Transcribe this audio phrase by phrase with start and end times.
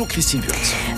[0.00, 0.40] Bonjour Christine.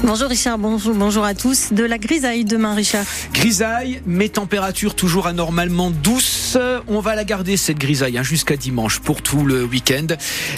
[0.05, 1.73] Bonjour Richard, bonjour, bonjour à tous.
[1.73, 3.05] De la grisaille demain Richard.
[3.35, 6.57] Grisaille, mais température toujours anormalement douce.
[6.87, 10.07] On va la garder cette grisaille hein, jusqu'à dimanche pour tout le week-end.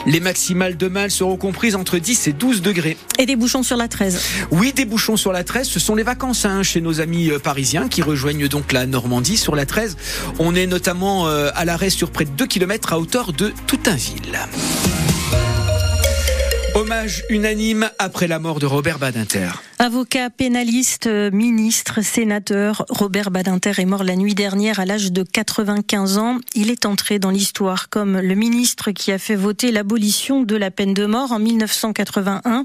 [0.04, 2.99] Les maximales demain seront comprises entre 10 et 12 degrés.
[3.19, 4.21] Et des bouchons sur la 13
[4.51, 5.67] Oui, des bouchons sur la 13.
[5.67, 9.39] Ce sont les vacances hein, chez nos amis euh, parisiens qui rejoignent donc la Normandie
[9.39, 9.97] sur la 13.
[10.39, 14.39] On est notamment euh, à l'arrêt sur près de 2 km à hauteur de Toutainville.
[16.75, 19.50] Hommage unanime après la mort de Robert Badinter.
[19.85, 26.16] Avocat, pénaliste, ministre, sénateur, Robert Badinter est mort la nuit dernière à l'âge de 95
[26.16, 26.38] ans.
[26.55, 30.70] Il est entré dans l'histoire comme le ministre qui a fait voter l'abolition de la
[30.70, 32.65] peine de mort en 1981,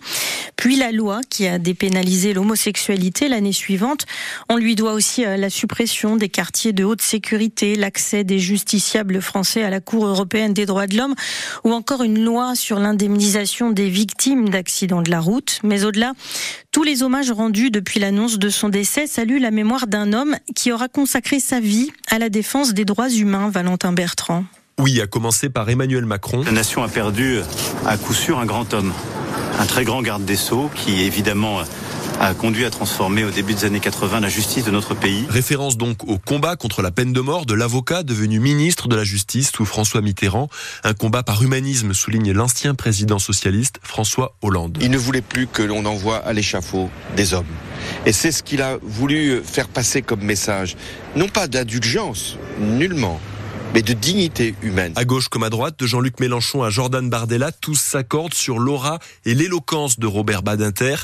[0.55, 4.06] puis la loi qui a dépénalisé l'homosexualité l'année suivante.
[4.48, 9.22] On lui doit aussi euh, la suppression des quartiers de haute sécurité, l'accès des justiciables
[9.22, 11.16] français à la Cour européenne des droits de l'homme
[11.66, 15.59] ou encore une loi sur l'indemnisation des victimes d'accidents de la route.
[15.64, 16.14] Mais au-delà,
[16.72, 20.72] tous les hommages rendus depuis l'annonce de son décès saluent la mémoire d'un homme qui
[20.72, 24.45] aura consacré sa vie à la défense des droits humains, Valentin Bertrand.
[24.78, 26.44] Oui, à commencer par Emmanuel Macron.
[26.44, 27.39] La nation a perdu
[27.88, 28.94] à coup sûr un grand homme,
[29.59, 31.61] un très grand garde des Sceaux qui évidemment
[32.20, 35.25] a conduit à transformer au début des années 80 la justice de notre pays.
[35.30, 39.03] Référence donc au combat contre la peine de mort de l'avocat devenu ministre de la
[39.03, 40.50] Justice sous François Mitterrand.
[40.84, 44.78] Un combat par humanisme, souligne l'ancien président socialiste François Hollande.
[44.81, 47.45] Il ne voulait plus que l'on envoie à l'échafaud des hommes.
[48.06, 50.75] Et c'est ce qu'il a voulu faire passer comme message.
[51.16, 53.20] Non pas d'indulgence, nullement,
[53.73, 54.94] mais de dignité humaine.
[54.95, 59.00] À gauche comme à droite, de Jean-Luc Mélenchon à Jordan Bardella, tous s'accordent sur l'aura
[59.25, 60.95] et l'éloquence de Robert Badinter.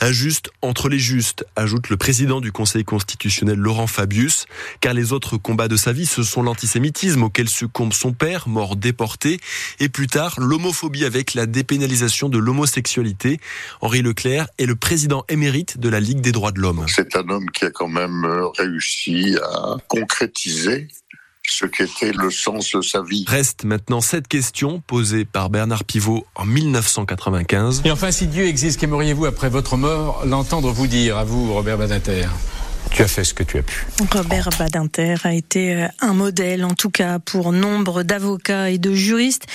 [0.00, 4.46] Injuste entre les justes, ajoute le président du Conseil constitutionnel Laurent Fabius,
[4.80, 8.76] car les autres combats de sa vie, ce sont l'antisémitisme auquel succombe son père, mort
[8.76, 9.38] déporté,
[9.78, 13.40] et plus tard l'homophobie avec la dépénalisation de l'homosexualité.
[13.80, 16.84] Henri Leclerc est le président émérite de la Ligue des droits de l'homme.
[16.88, 18.26] C'est un homme qui a quand même
[18.56, 20.88] réussi à concrétiser
[21.50, 23.24] ce qu'était le sens de sa vie.
[23.26, 27.82] Reste maintenant cette question posée par Bernard Pivot en 1995.
[27.84, 31.78] Et enfin, si Dieu existe, qu'aimeriez-vous après votre mort l'entendre vous dire, à vous, Robert
[31.78, 32.26] Badinter?
[32.90, 33.86] Tu as fait ce que tu as pu.
[34.12, 39.46] Robert Badinter a été un modèle, en tout cas pour nombre d'avocats et de juristes.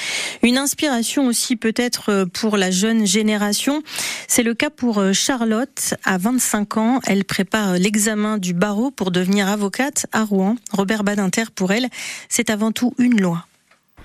[0.44, 3.84] Une inspiration aussi peut-être pour la jeune génération.
[4.28, 5.96] C'est le cas pour Charlotte.
[6.04, 10.56] À 25 ans, elle prépare l'examen du barreau pour devenir avocate à Rouen.
[10.72, 11.88] Robert Badinter, pour elle,
[12.30, 13.46] c'est avant tout une loi.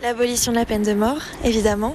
[0.03, 1.95] L'abolition de la peine de mort, évidemment.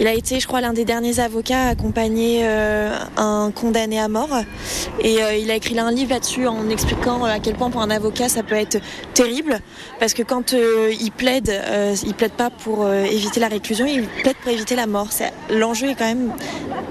[0.00, 4.08] Il a été, je crois, l'un des derniers avocats à accompagner euh, un condamné à
[4.08, 4.40] mort.
[5.00, 7.90] Et euh, il a écrit un livre là-dessus en expliquant à quel point pour un
[7.90, 8.78] avocat ça peut être
[9.14, 9.60] terrible.
[10.00, 11.62] Parce que quand euh, il plaide,
[12.04, 15.10] il plaide pas pour éviter la réclusion, il plaide pour éviter la mort.
[15.48, 16.32] L'enjeu est quand même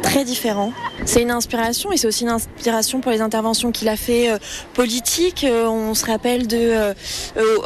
[0.01, 0.71] très différent.
[1.05, 4.29] C'est une inspiration et c'est aussi une inspiration pour les interventions qu'il a fait
[4.73, 5.45] politiques.
[5.49, 6.93] on se rappelle de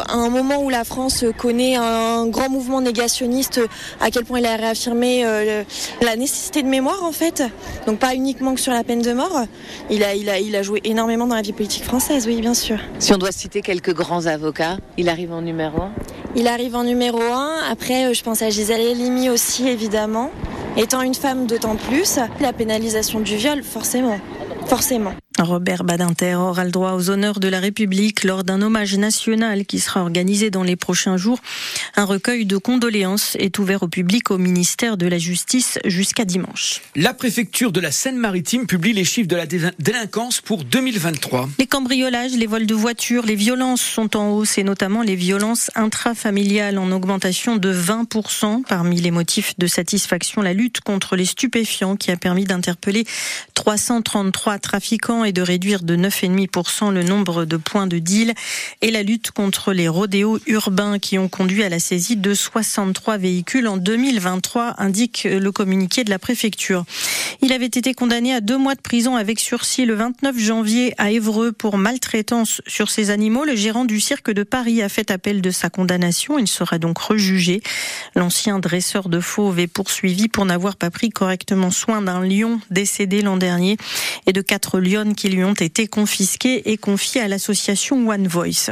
[0.10, 3.62] un moment où la France connaît un grand mouvement négationniste,
[4.00, 5.64] à quel point il a réaffirmé euh,
[6.02, 7.44] la nécessité de mémoire en fait.
[7.86, 9.42] Donc pas uniquement que sur la peine de mort.
[9.90, 12.54] Il a, il a, il a joué énormément dans la vie politique française, oui bien
[12.54, 12.78] sûr.
[13.00, 15.92] Si on doit citer quelques grands avocats, il arrive en numéro 1
[16.36, 17.64] Il arrive en numéro 1.
[17.70, 20.32] Après, euh, je pense à Gisèle Halimi aussi évidemment.
[20.78, 24.20] Étant une femme d'autant plus, la pénalisation du viol, forcément.
[24.68, 25.14] Forcément.
[25.40, 29.80] Robert Badinter aura le droit aux honneurs de la République lors d'un hommage national qui
[29.80, 31.40] sera organisé dans les prochains jours.
[31.96, 36.82] Un recueil de condoléances est ouvert au public au ministère de la Justice jusqu'à dimanche.
[36.96, 41.50] La préfecture de la Seine-Maritime publie les chiffres de la délinquance pour 2023.
[41.60, 45.72] Les cambriolages, les vols de voitures, les violences sont en hausse et notamment les violences
[45.76, 48.64] intrafamiliales en augmentation de 20%.
[48.68, 53.06] Parmi les motifs de satisfaction, la lutte contre les stupéfiants qui a permis d'interpeller
[53.54, 58.34] 333 trafiquants et de réduire de 9,5% le nombre de points de deal
[58.82, 63.18] et la lutte contre les rodéos urbains qui ont conduit à la saisie de 63
[63.18, 66.86] véhicules en 2023, indique le communiqué de la préfecture.
[67.42, 71.12] Il avait été condamné à deux mois de prison avec sursis le 29 janvier à
[71.12, 73.46] Évreux pour maltraitance sur ses animaux.
[73.46, 76.40] Le gérant du cirque de Paris a fait appel de sa condamnation.
[76.40, 77.62] Il sera donc rejugé.
[78.16, 83.22] L'ancien dresseur de fauves est poursuivi pour n'avoir pas pris correctement soin d'un lion décédé
[83.22, 83.78] l'an dernier
[84.26, 88.72] et de quatre lionnes qui lui ont été confisqués et confiés à l'association One Voice.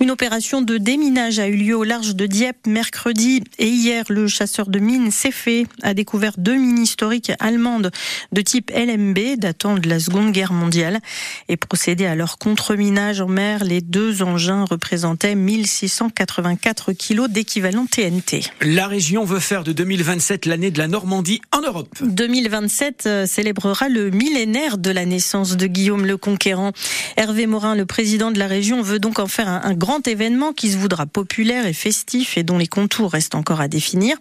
[0.00, 4.28] Une opération de déminage a eu lieu au large de Dieppe mercredi et hier le
[4.28, 7.90] chasseur de mines fait a découvert deux mines historiques allemandes
[8.32, 11.00] de type LMB datant de la Seconde Guerre mondiale
[11.48, 13.64] et procédé à leur contreminage en mer.
[13.64, 18.42] Les deux engins représentaient 1684 kilos d'équivalent TNT.
[18.60, 21.94] La région veut faire de 2027 l'année de la Normandie en Europe.
[22.02, 26.72] 2027 euh, célébrera le millénaire de la naissance de Guillaume le Conquérant.
[27.16, 30.72] Hervé Morin, le président de la région, veut donc en faire un, grand événement qui
[30.72, 34.16] se voudra populaire et festif et dont les contours restent encore à définir.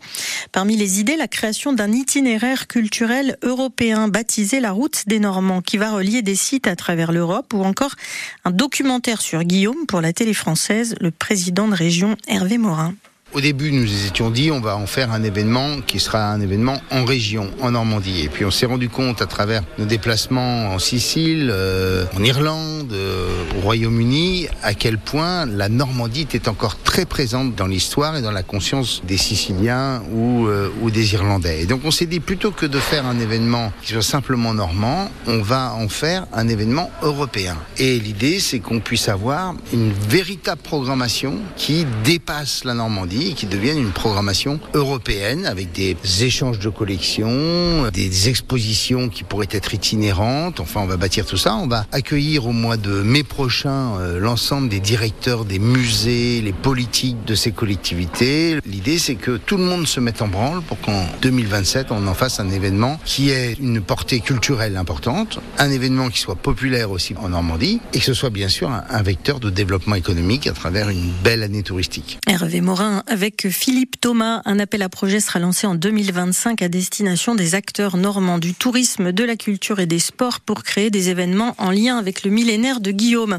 [0.51, 5.77] Parmi les idées, la création d'un itinéraire culturel européen baptisé la route des Normands qui
[5.77, 7.95] va relier des sites à travers l'Europe ou encore
[8.43, 12.93] un documentaire sur Guillaume pour la télé française, le président de région Hervé Morin.
[13.35, 16.39] Au début, nous nous étions dit, on va en faire un événement qui sera un
[16.39, 18.21] événement en région, en Normandie.
[18.23, 22.84] Et puis on s'est rendu compte à travers nos déplacements en Sicile, euh, en Irlande,
[22.93, 28.31] au Royaume-Uni, à quel point la Normandie était encore très présente dans l'histoire et dans
[28.31, 31.61] la conscience des Siciliens ou, euh, ou des Irlandais.
[31.61, 35.09] Et donc on s'est dit, plutôt que de faire un événement qui soit simplement normand,
[35.27, 37.57] on va en faire un événement européen.
[37.77, 43.77] Et l'idée, c'est qu'on puisse avoir une véritable programmation qui dépasse la Normandie qui devienne
[43.77, 50.59] une programmation européenne avec des échanges de collections, des expositions qui pourraient être itinérantes.
[50.59, 51.55] Enfin, on va bâtir tout ça.
[51.55, 56.53] On va accueillir au mois de mai prochain euh, l'ensemble des directeurs des musées, les
[56.53, 58.59] politiques de ces collectivités.
[58.65, 62.13] L'idée, c'est que tout le monde se mette en branle pour qu'en 2027, on en
[62.13, 67.15] fasse un événement qui ait une portée culturelle importante, un événement qui soit populaire aussi
[67.17, 70.53] en Normandie et que ce soit bien sûr un, un vecteur de développement économique à
[70.53, 72.19] travers une belle année touristique.
[72.27, 74.41] Hervé Morin avec Philippe Thomas.
[74.45, 79.11] Un appel à projet sera lancé en 2025 à destination des acteurs normands du tourisme,
[79.11, 82.64] de la culture et des sports pour créer des événements en lien avec le millénaire
[82.73, 83.37] de Guillaume.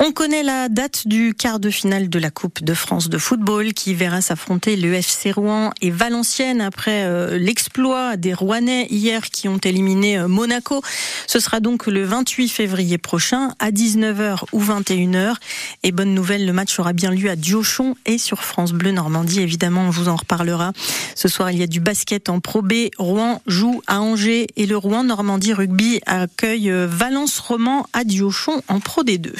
[0.00, 3.72] On connaît la date du quart de finale de la Coupe de France de football
[3.72, 9.48] qui verra s'affronter le FC Rouen et Valenciennes après euh, l'exploit des Rouennais hier qui
[9.48, 10.82] ont éliminé euh, Monaco.
[11.26, 15.36] Ce sera donc le 28 février prochain à 19h ou 21h.
[15.82, 19.40] Et bonne nouvelle, le match aura bien lieu à Diochon et sur France Bleu Normandie.
[19.40, 20.72] Évidemment, on vous en reparlera.
[21.14, 22.88] Ce soir, il y a du basket en Pro B.
[22.98, 28.49] Rouen joue à Angers et le Rouen Normandie Rugby accueille euh, Valence Roman à Diochon
[28.68, 29.32] en Pro D2.